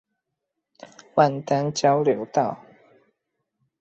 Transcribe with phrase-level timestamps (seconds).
[1.13, 2.57] 萬丹交流道